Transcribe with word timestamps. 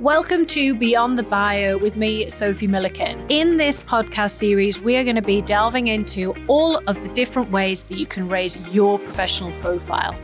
Welcome 0.00 0.46
to 0.46 0.74
Beyond 0.74 1.18
the 1.18 1.22
Bio 1.24 1.76
with 1.76 1.94
me, 1.94 2.30
Sophie 2.30 2.66
Milliken. 2.66 3.22
In 3.28 3.58
this 3.58 3.82
podcast 3.82 4.30
series, 4.30 4.80
we 4.80 4.96
are 4.96 5.04
going 5.04 5.16
to 5.16 5.20
be 5.20 5.42
delving 5.42 5.88
into 5.88 6.34
all 6.48 6.78
of 6.86 6.98
the 7.02 7.08
different 7.10 7.50
ways 7.50 7.84
that 7.84 7.98
you 7.98 8.06
can 8.06 8.26
raise 8.26 8.74
your 8.74 8.98
professional 8.98 9.52
profile. 9.60 10.16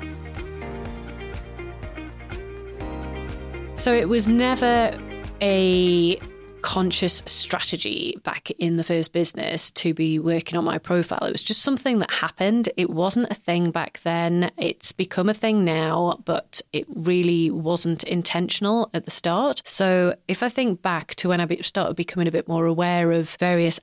So 3.74 3.92
it 3.92 4.08
was 4.08 4.26
never 4.26 4.98
a 5.42 6.18
conscious 6.66 7.22
strategy 7.26 8.18
back 8.24 8.50
in 8.58 8.74
the 8.74 8.82
first 8.82 9.12
business 9.12 9.70
to 9.70 9.94
be 9.94 10.18
working 10.18 10.58
on 10.58 10.64
my 10.64 10.78
profile. 10.78 11.22
It 11.22 11.30
was 11.30 11.44
just 11.44 11.62
something 11.62 12.00
that 12.00 12.10
happened. 12.10 12.68
It 12.76 12.90
wasn't 12.90 13.30
a 13.30 13.34
thing 13.34 13.70
back 13.70 14.00
then. 14.02 14.50
It's 14.58 14.90
become 14.90 15.28
a 15.28 15.34
thing 15.34 15.64
now, 15.64 16.20
but 16.24 16.60
it 16.72 16.84
really 16.92 17.52
wasn't 17.52 18.02
intentional 18.02 18.90
at 18.92 19.04
the 19.04 19.12
start. 19.12 19.62
So 19.64 20.16
if 20.26 20.42
I 20.42 20.48
think 20.48 20.82
back 20.82 21.14
to 21.16 21.28
when 21.28 21.40
I 21.40 21.46
started 21.58 21.94
becoming 21.94 22.26
a 22.26 22.32
bit 22.32 22.48
more 22.48 22.66
aware 22.66 23.12
of 23.12 23.36
various 23.36 23.78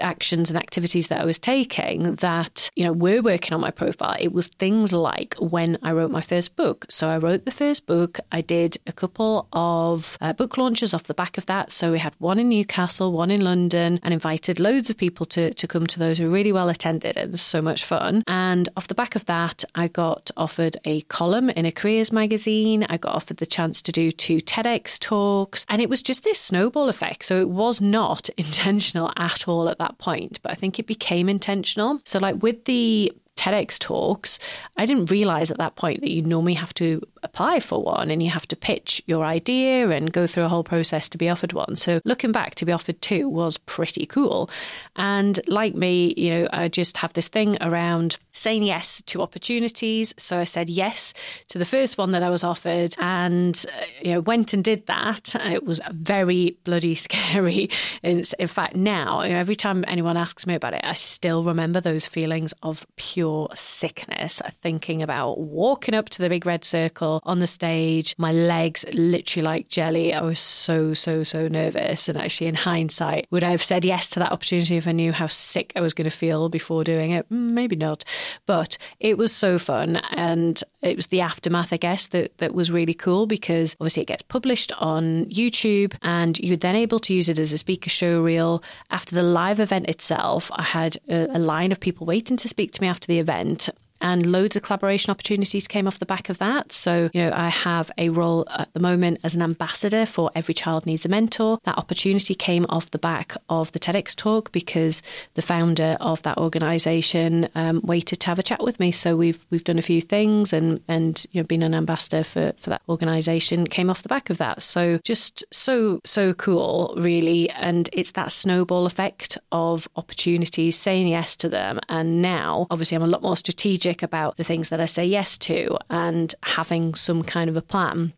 actions 0.00 0.50
and 0.50 0.58
activities 0.58 1.08
that 1.08 1.20
I 1.20 1.24
was 1.24 1.38
taking 1.38 2.16
that, 2.16 2.70
you 2.76 2.84
know, 2.84 2.92
were 2.92 3.20
working 3.20 3.54
on 3.54 3.60
my 3.60 3.70
profile. 3.70 4.16
It 4.18 4.32
was 4.32 4.48
things 4.48 4.92
like 4.92 5.34
when 5.38 5.78
I 5.82 5.92
wrote 5.92 6.10
my 6.10 6.20
first 6.20 6.56
book. 6.56 6.86
So 6.88 7.08
I 7.08 7.18
wrote 7.18 7.44
the 7.44 7.50
first 7.50 7.86
book. 7.86 8.20
I 8.32 8.40
did 8.40 8.78
a 8.86 8.92
couple 8.92 9.48
of 9.52 10.16
uh, 10.20 10.32
book 10.32 10.56
launches 10.56 10.92
off 10.94 11.04
the 11.04 11.14
back 11.14 11.38
of 11.38 11.46
that. 11.46 11.72
So 11.72 11.92
we 11.92 11.98
had 11.98 12.14
one 12.18 12.38
in 12.38 12.48
Newcastle, 12.48 13.12
one 13.12 13.30
in 13.30 13.42
London, 13.42 14.00
and 14.02 14.14
invited 14.14 14.60
loads 14.60 14.90
of 14.90 14.96
people 14.96 15.26
to, 15.26 15.52
to 15.54 15.66
come 15.66 15.86
to 15.86 15.98
those. 15.98 16.18
who 16.18 16.24
were 16.24 16.30
really 16.30 16.52
well 16.52 16.68
attended. 16.68 17.16
It 17.16 17.30
was 17.30 17.42
so 17.42 17.62
much 17.62 17.84
fun. 17.84 18.22
And 18.26 18.68
off 18.76 18.88
the 18.88 18.94
back 18.94 19.14
of 19.14 19.26
that, 19.26 19.64
I 19.74 19.88
got 19.88 20.30
offered 20.36 20.76
a 20.84 21.02
column 21.02 21.50
in 21.50 21.66
a 21.66 21.72
careers 21.72 22.12
magazine. 22.12 22.84
I 22.88 22.96
got 22.96 23.14
offered 23.14 23.38
the 23.38 23.46
chance 23.46 23.82
to 23.82 23.92
do 23.92 24.10
two 24.10 24.38
TEDx 24.38 24.98
talks. 24.98 25.64
And 25.68 25.80
it 25.80 25.88
was 25.88 26.02
just 26.02 26.24
this 26.24 26.38
snowball 26.38 26.88
effect. 26.88 27.24
So 27.24 27.40
it 27.40 27.48
was 27.48 27.80
not 27.80 28.28
intentional 28.36 29.12
at 29.16 29.48
all 29.48 29.68
at 29.68 29.78
that 29.78 29.87
that 29.88 29.98
point, 29.98 30.40
but 30.42 30.52
I 30.52 30.54
think 30.54 30.78
it 30.78 30.86
became 30.86 31.28
intentional. 31.28 32.00
So, 32.04 32.18
like 32.18 32.42
with 32.42 32.64
the 32.64 33.12
TEDx 33.36 33.78
talks, 33.78 34.38
I 34.76 34.86
didn't 34.86 35.10
realize 35.10 35.50
at 35.50 35.58
that 35.58 35.76
point 35.76 36.00
that 36.00 36.10
you 36.10 36.22
normally 36.22 36.54
have 36.54 36.74
to 36.74 37.02
apply 37.28 37.60
for 37.60 37.82
one 37.82 38.10
and 38.10 38.22
you 38.22 38.30
have 38.30 38.48
to 38.48 38.56
pitch 38.56 39.02
your 39.06 39.24
idea 39.24 39.90
and 39.90 40.12
go 40.12 40.26
through 40.26 40.44
a 40.44 40.48
whole 40.48 40.64
process 40.64 41.08
to 41.10 41.18
be 41.18 41.28
offered 41.28 41.52
one. 41.52 41.76
So 41.76 42.00
looking 42.04 42.32
back 42.32 42.54
to 42.56 42.64
be 42.64 42.72
offered 42.72 43.00
two 43.02 43.28
was 43.28 43.58
pretty 43.58 44.06
cool. 44.06 44.50
And 44.96 45.38
like 45.46 45.74
me, 45.74 46.14
you 46.16 46.30
know, 46.30 46.48
I 46.52 46.68
just 46.68 46.96
have 46.98 47.12
this 47.12 47.28
thing 47.28 47.56
around 47.60 48.18
saying 48.32 48.62
yes 48.62 49.02
to 49.06 49.20
opportunities. 49.20 50.14
So 50.16 50.38
I 50.38 50.44
said 50.44 50.68
yes 50.68 51.12
to 51.48 51.58
the 51.58 51.64
first 51.64 51.98
one 51.98 52.12
that 52.12 52.22
I 52.22 52.30
was 52.30 52.44
offered 52.44 52.94
and 52.98 53.64
uh, 53.68 53.84
you 54.00 54.12
know 54.12 54.20
went 54.20 54.54
and 54.54 54.64
did 54.64 54.86
that. 54.86 55.34
It 55.34 55.64
was 55.64 55.80
very 55.90 56.56
bloody 56.64 56.94
scary. 57.06 57.70
in 58.02 58.22
fact, 58.24 58.76
now 58.76 59.22
you 59.22 59.30
know, 59.30 59.38
every 59.38 59.56
time 59.56 59.84
anyone 59.86 60.16
asks 60.16 60.46
me 60.46 60.54
about 60.54 60.74
it, 60.74 60.80
I 60.84 60.94
still 60.94 61.42
remember 61.42 61.80
those 61.80 62.06
feelings 62.06 62.54
of 62.62 62.86
pure 62.96 63.48
sickness, 63.54 64.40
thinking 64.62 65.02
about 65.02 65.38
walking 65.38 65.94
up 65.94 66.08
to 66.10 66.22
the 66.22 66.28
big 66.28 66.46
red 66.46 66.64
circle 66.64 67.17
on 67.24 67.40
the 67.40 67.46
stage, 67.46 68.14
my 68.18 68.32
legs 68.32 68.84
literally 68.92 69.44
like 69.44 69.68
jelly. 69.68 70.12
I 70.14 70.22
was 70.22 70.40
so, 70.40 70.94
so, 70.94 71.22
so 71.22 71.48
nervous. 71.48 72.08
And 72.08 72.18
actually, 72.18 72.48
in 72.48 72.54
hindsight, 72.54 73.26
would 73.30 73.44
I 73.44 73.50
have 73.50 73.62
said 73.62 73.84
yes 73.84 74.10
to 74.10 74.18
that 74.20 74.32
opportunity 74.32 74.76
if 74.76 74.86
I 74.86 74.92
knew 74.92 75.12
how 75.12 75.26
sick 75.26 75.72
I 75.76 75.80
was 75.80 75.94
going 75.94 76.08
to 76.10 76.16
feel 76.16 76.48
before 76.48 76.84
doing 76.84 77.10
it? 77.12 77.28
Mm, 77.30 77.52
maybe 77.52 77.76
not. 77.76 78.04
But 78.46 78.78
it 79.00 79.18
was 79.18 79.32
so 79.32 79.58
fun. 79.58 79.96
And 80.10 80.62
it 80.82 80.96
was 80.96 81.06
the 81.06 81.20
aftermath, 81.20 81.72
I 81.72 81.76
guess, 81.76 82.06
that, 82.08 82.38
that 82.38 82.54
was 82.54 82.70
really 82.70 82.94
cool 82.94 83.26
because 83.26 83.76
obviously 83.80 84.02
it 84.02 84.08
gets 84.08 84.22
published 84.22 84.72
on 84.78 85.26
YouTube 85.26 85.94
and 86.02 86.38
you're 86.38 86.56
then 86.56 86.76
able 86.76 86.98
to 87.00 87.14
use 87.14 87.28
it 87.28 87.38
as 87.38 87.52
a 87.52 87.58
speaker 87.58 87.90
show 87.90 88.20
reel. 88.20 88.62
After 88.90 89.14
the 89.14 89.22
live 89.22 89.60
event 89.60 89.88
itself, 89.88 90.50
I 90.54 90.62
had 90.62 90.98
a, 91.08 91.36
a 91.36 91.38
line 91.38 91.72
of 91.72 91.80
people 91.80 92.06
waiting 92.06 92.36
to 92.38 92.48
speak 92.48 92.72
to 92.72 92.82
me 92.82 92.88
after 92.88 93.06
the 93.06 93.18
event 93.18 93.68
and 94.00 94.26
loads 94.26 94.56
of 94.56 94.62
collaboration 94.62 95.10
opportunities 95.10 95.66
came 95.66 95.86
off 95.86 95.98
the 95.98 96.06
back 96.06 96.28
of 96.28 96.38
that. 96.38 96.72
So, 96.72 97.10
you 97.12 97.22
know, 97.22 97.32
I 97.34 97.48
have 97.48 97.90
a 97.98 98.08
role 98.08 98.46
at 98.50 98.72
the 98.72 98.80
moment 98.80 99.20
as 99.24 99.34
an 99.34 99.42
ambassador 99.42 100.06
for 100.06 100.30
Every 100.34 100.54
Child 100.54 100.86
Needs 100.86 101.04
a 101.04 101.08
Mentor. 101.08 101.58
That 101.64 101.78
opportunity 101.78 102.34
came 102.34 102.66
off 102.68 102.90
the 102.90 102.98
back 102.98 103.34
of 103.48 103.72
the 103.72 103.78
TEDx 103.78 104.14
talk 104.14 104.52
because 104.52 105.02
the 105.34 105.42
founder 105.42 105.96
of 106.00 106.22
that 106.22 106.38
organisation 106.38 107.48
um, 107.54 107.80
waited 107.82 108.20
to 108.20 108.26
have 108.28 108.38
a 108.38 108.42
chat 108.42 108.62
with 108.62 108.78
me. 108.78 108.92
So 108.92 109.16
we've 109.16 109.44
we've 109.50 109.64
done 109.64 109.78
a 109.78 109.82
few 109.82 110.00
things 110.00 110.52
and 110.52 110.80
and 110.88 111.24
you 111.32 111.40
know 111.40 111.46
been 111.46 111.62
an 111.62 111.74
ambassador 111.74 112.24
for 112.24 112.52
for 112.56 112.70
that 112.70 112.82
organisation 112.88 113.66
came 113.66 113.90
off 113.90 114.02
the 114.02 114.08
back 114.08 114.30
of 114.30 114.38
that. 114.38 114.62
So 114.62 114.98
just 115.04 115.44
so 115.52 116.00
so 116.04 116.34
cool, 116.34 116.94
really. 116.96 117.50
And 117.50 117.88
it's 117.92 118.12
that 118.12 118.32
snowball 118.32 118.86
effect 118.86 119.38
of 119.52 119.88
opportunities, 119.96 120.78
saying 120.78 121.08
yes 121.08 121.36
to 121.36 121.48
them, 121.48 121.80
and 121.88 122.22
now 122.22 122.66
obviously 122.70 122.96
I'm 122.96 123.02
a 123.02 123.06
lot 123.06 123.22
more 123.22 123.36
strategic 123.36 123.87
strategic 123.88 124.02
about 124.02 124.36
the 124.36 124.44
things 124.44 124.68
that 124.68 124.80
I 124.80 124.86
say 124.86 125.06
yes 125.06 125.38
to 125.38 125.78
and 125.90 126.34
having 126.42 126.94
some 126.94 127.22
kind 127.22 127.50
of 127.50 127.56
a 127.56 127.62
plan. 127.62 128.12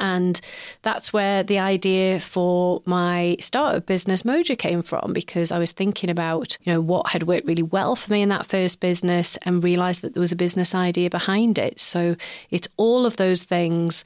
And 0.00 0.40
that's 0.82 1.12
where 1.12 1.44
the 1.44 1.60
idea 1.60 2.18
for 2.18 2.82
my 2.86 3.36
startup 3.38 3.86
business 3.86 4.24
Moja 4.24 4.58
came 4.58 4.82
from 4.82 5.12
because 5.12 5.52
I 5.52 5.60
was 5.60 5.70
thinking 5.70 6.10
about, 6.10 6.58
you 6.62 6.72
know, 6.72 6.80
what 6.80 7.10
had 7.12 7.22
worked 7.22 7.46
really 7.46 7.62
well 7.62 7.94
for 7.94 8.12
me 8.12 8.22
in 8.22 8.28
that 8.30 8.46
first 8.46 8.80
business 8.80 9.38
and 9.42 9.62
realized 9.62 10.02
that 10.02 10.12
there 10.14 10.20
was 10.20 10.32
a 10.32 10.36
business 10.36 10.74
idea 10.74 11.08
behind 11.08 11.56
it. 11.56 11.78
So 11.78 12.16
it's 12.50 12.68
all 12.76 13.06
of 13.06 13.16
those 13.16 13.44
things 13.44 14.02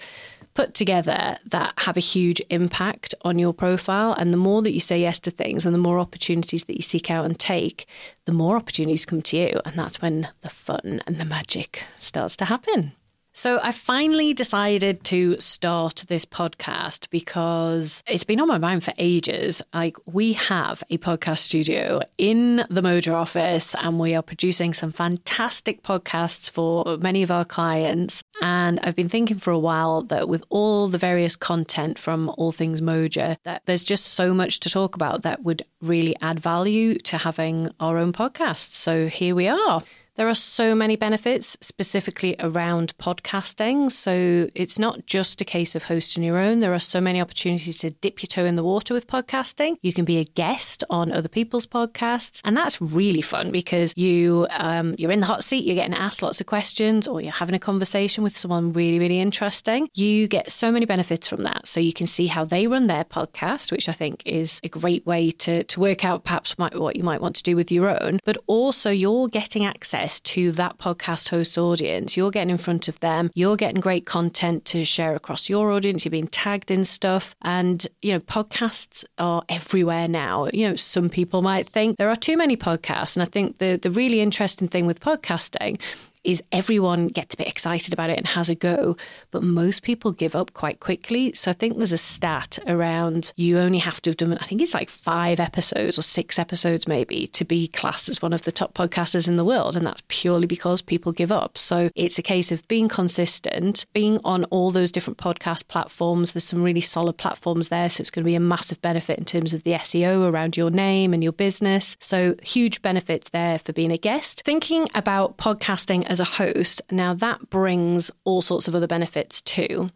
put 0.60 0.74
together 0.74 1.38
that 1.46 1.72
have 1.78 1.96
a 1.96 2.00
huge 2.00 2.42
impact 2.50 3.14
on 3.22 3.38
your 3.38 3.54
profile. 3.54 4.12
And 4.12 4.30
the 4.30 4.36
more 4.36 4.60
that 4.60 4.72
you 4.72 4.80
say 4.80 5.00
yes 5.00 5.18
to 5.20 5.30
things 5.30 5.64
and 5.64 5.74
the 5.74 5.78
more 5.78 5.98
opportunities 5.98 6.64
that 6.64 6.76
you 6.76 6.82
seek 6.82 7.10
out 7.10 7.24
and 7.24 7.38
take, 7.38 7.86
the 8.26 8.32
more 8.32 8.56
opportunities 8.56 9.06
come 9.06 9.22
to 9.22 9.38
you. 9.38 9.60
And 9.64 9.78
that's 9.78 10.02
when 10.02 10.28
the 10.42 10.50
fun 10.50 11.02
and 11.06 11.18
the 11.18 11.24
magic 11.24 11.84
starts 11.98 12.36
to 12.36 12.44
happen. 12.44 12.92
So 13.32 13.60
I 13.62 13.72
finally 13.72 14.34
decided 14.34 15.04
to 15.04 15.38
start 15.40 16.04
this 16.08 16.24
podcast 16.24 17.08
because 17.10 18.02
it's 18.06 18.24
been 18.24 18.40
on 18.40 18.48
my 18.48 18.58
mind 18.58 18.84
for 18.84 18.92
ages. 18.98 19.62
Like 19.72 19.96
we 20.04 20.32
have 20.34 20.82
a 20.90 20.98
podcast 20.98 21.38
studio 21.38 22.00
in 22.18 22.56
the 22.68 22.80
Moja 22.80 23.14
office 23.14 23.74
and 23.76 24.00
we 24.00 24.14
are 24.14 24.22
producing 24.22 24.74
some 24.74 24.90
fantastic 24.90 25.82
podcasts 25.82 26.50
for 26.50 26.98
many 26.98 27.22
of 27.22 27.30
our 27.30 27.44
clients. 27.44 28.22
And 28.42 28.80
I've 28.82 28.96
been 28.96 29.08
thinking 29.08 29.38
for 29.38 29.52
a 29.52 29.58
while 29.58 30.02
that 30.02 30.28
with 30.28 30.44
all 30.48 30.88
the 30.88 30.98
various 30.98 31.36
content 31.36 31.98
from 31.98 32.30
all 32.36 32.52
things 32.52 32.80
Moja, 32.80 33.36
that 33.44 33.62
there's 33.66 33.84
just 33.84 34.06
so 34.06 34.34
much 34.34 34.60
to 34.60 34.70
talk 34.70 34.96
about 34.96 35.22
that 35.22 35.44
would 35.44 35.64
really 35.80 36.16
add 36.20 36.40
value 36.40 36.98
to 36.98 37.18
having 37.18 37.70
our 37.78 37.96
own 37.96 38.12
podcast. 38.12 38.72
So 38.72 39.06
here 39.06 39.34
we 39.34 39.46
are. 39.46 39.82
There 40.16 40.28
are 40.28 40.34
so 40.34 40.74
many 40.74 40.96
benefits 40.96 41.56
specifically 41.60 42.34
around 42.40 42.96
podcasting. 42.98 43.92
So 43.92 44.48
it's 44.54 44.78
not 44.78 45.06
just 45.06 45.40
a 45.40 45.44
case 45.44 45.74
of 45.76 45.84
hosting 45.84 46.24
your 46.24 46.36
own. 46.36 46.60
There 46.60 46.74
are 46.74 46.80
so 46.80 47.00
many 47.00 47.20
opportunities 47.20 47.78
to 47.78 47.90
dip 47.90 48.22
your 48.22 48.26
toe 48.26 48.44
in 48.44 48.56
the 48.56 48.64
water 48.64 48.92
with 48.92 49.06
podcasting. 49.06 49.76
You 49.82 49.92
can 49.92 50.04
be 50.04 50.18
a 50.18 50.24
guest 50.24 50.82
on 50.90 51.12
other 51.12 51.28
people's 51.28 51.66
podcasts. 51.66 52.40
And 52.44 52.56
that's 52.56 52.82
really 52.82 53.22
fun 53.22 53.50
because 53.52 53.96
you, 53.96 54.48
um, 54.50 54.96
you're 54.98 55.12
in 55.12 55.20
the 55.20 55.26
hot 55.26 55.44
seat, 55.44 55.64
you're 55.64 55.76
getting 55.76 55.94
asked 55.94 56.22
lots 56.22 56.40
of 56.40 56.46
questions 56.46 57.06
or 57.06 57.20
you're 57.20 57.32
having 57.32 57.54
a 57.54 57.60
conversation 57.60 58.24
with 58.24 58.36
someone 58.36 58.72
really, 58.72 58.98
really 58.98 59.20
interesting. 59.20 59.88
You 59.94 60.26
get 60.26 60.50
so 60.50 60.72
many 60.72 60.86
benefits 60.86 61.28
from 61.28 61.44
that. 61.44 61.68
So 61.68 61.78
you 61.78 61.92
can 61.92 62.08
see 62.08 62.26
how 62.26 62.44
they 62.44 62.66
run 62.66 62.88
their 62.88 63.04
podcast, 63.04 63.70
which 63.70 63.88
I 63.88 63.92
think 63.92 64.22
is 64.26 64.60
a 64.64 64.68
great 64.68 65.06
way 65.06 65.30
to, 65.30 65.62
to 65.62 65.80
work 65.80 66.04
out 66.04 66.24
perhaps 66.24 66.58
what 66.58 66.96
you 66.96 67.04
might 67.04 67.20
want 67.20 67.36
to 67.36 67.42
do 67.44 67.54
with 67.54 67.70
your 67.70 68.02
own. 68.02 68.18
But 68.24 68.38
also 68.48 68.90
you're 68.90 69.28
getting 69.28 69.64
access 69.64 69.99
access 70.00 70.20
to 70.20 70.52
that 70.52 70.78
podcast 70.78 71.28
host 71.28 71.58
audience. 71.58 72.16
You're 72.16 72.30
getting 72.30 72.50
in 72.50 72.58
front 72.58 72.88
of 72.88 72.98
them. 73.00 73.30
You're 73.34 73.56
getting 73.56 73.80
great 73.80 74.06
content 74.06 74.64
to 74.66 74.84
share 74.84 75.14
across 75.14 75.48
your 75.48 75.70
audience. 75.72 76.04
You're 76.04 76.10
being 76.10 76.28
tagged 76.28 76.70
in 76.70 76.84
stuff. 76.84 77.34
And, 77.42 77.86
you 78.00 78.12
know, 78.12 78.20
podcasts 78.20 79.04
are 79.18 79.42
everywhere 79.48 80.08
now. 80.08 80.48
You 80.52 80.70
know, 80.70 80.76
some 80.76 81.08
people 81.08 81.42
might 81.42 81.68
think 81.68 81.98
there 81.98 82.08
are 82.08 82.16
too 82.16 82.36
many 82.36 82.56
podcasts. 82.56 83.16
And 83.16 83.22
I 83.22 83.26
think 83.26 83.58
the, 83.58 83.76
the 83.76 83.90
really 83.90 84.20
interesting 84.20 84.68
thing 84.68 84.86
with 84.86 85.00
podcasting 85.00 85.78
is 86.24 86.42
everyone 86.52 87.08
gets 87.08 87.34
a 87.34 87.36
bit 87.36 87.48
excited 87.48 87.92
about 87.92 88.10
it 88.10 88.18
and 88.18 88.26
has 88.28 88.48
a 88.48 88.54
go, 88.54 88.96
but 89.30 89.42
most 89.42 89.82
people 89.82 90.12
give 90.12 90.34
up 90.34 90.52
quite 90.52 90.80
quickly. 90.80 91.32
So 91.32 91.50
I 91.50 91.54
think 91.54 91.76
there's 91.76 91.92
a 91.92 91.98
stat 91.98 92.58
around 92.66 93.32
you 93.36 93.58
only 93.58 93.78
have 93.78 94.02
to 94.02 94.10
have 94.10 94.16
done, 94.16 94.36
I 94.38 94.44
think 94.44 94.60
it's 94.60 94.74
like 94.74 94.90
five 94.90 95.40
episodes 95.40 95.98
or 95.98 96.02
six 96.02 96.38
episodes 96.38 96.86
maybe 96.86 97.26
to 97.28 97.44
be 97.44 97.68
classed 97.68 98.08
as 98.08 98.20
one 98.20 98.32
of 98.32 98.42
the 98.42 98.52
top 98.52 98.74
podcasters 98.74 99.28
in 99.28 99.36
the 99.36 99.44
world. 99.44 99.76
And 99.76 99.86
that's 99.86 100.02
purely 100.08 100.46
because 100.46 100.82
people 100.82 101.12
give 101.12 101.32
up. 101.32 101.56
So 101.56 101.90
it's 101.94 102.18
a 102.18 102.22
case 102.22 102.52
of 102.52 102.66
being 102.68 102.88
consistent, 102.88 103.86
being 103.92 104.20
on 104.24 104.44
all 104.44 104.70
those 104.70 104.92
different 104.92 105.18
podcast 105.18 105.68
platforms. 105.68 106.32
There's 106.32 106.44
some 106.44 106.62
really 106.62 106.80
solid 106.80 107.16
platforms 107.16 107.68
there. 107.68 107.88
So 107.88 108.02
it's 108.02 108.10
going 108.10 108.24
to 108.24 108.30
be 108.30 108.34
a 108.34 108.40
massive 108.40 108.82
benefit 108.82 109.18
in 109.18 109.24
terms 109.24 109.54
of 109.54 109.62
the 109.62 109.72
SEO 109.72 110.30
around 110.30 110.56
your 110.56 110.70
name 110.70 111.14
and 111.14 111.22
your 111.22 111.32
business. 111.32 111.96
So 112.00 112.34
huge 112.42 112.82
benefits 112.82 113.30
there 113.30 113.58
for 113.58 113.72
being 113.72 113.92
a 113.92 113.96
guest. 113.96 114.42
Thinking 114.44 114.88
about 114.94 115.38
podcasting 115.38 116.09
as 116.10 116.20
a 116.20 116.24
host, 116.24 116.82
now 116.90 117.14
that 117.14 117.48
brings 117.48 118.10
all 118.24 118.42
sorts 118.42 118.68
of 118.68 118.74
other 118.74 118.88
benefits 118.88 119.40
too. 119.40 119.88